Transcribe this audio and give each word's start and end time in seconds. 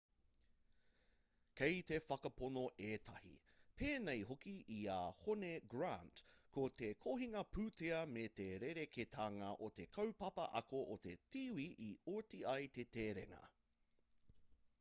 kei 1.59 1.81
te 1.89 1.97
whakapono 2.05 2.61
ētahi 2.85 3.33
pēnei 3.81 4.23
hoki 4.29 4.53
i 4.75 4.77
a 4.93 4.97
hone 5.19 5.51
grant 5.73 6.23
ko 6.57 6.63
te 6.83 6.89
kohinga 7.07 7.43
pūtea 7.57 7.99
me 8.15 8.23
te 8.41 8.47
rerekētanga 8.65 9.49
o 9.67 9.69
te 9.81 9.85
kaupapa 9.99 10.47
ako 10.61 10.85
o 10.95 10.99
te 11.07 11.17
tīwī 11.35 11.69
i 11.89 11.91
oti 12.17 12.41
ai 12.55 12.65
te 12.79 12.87
terenga 12.99 13.43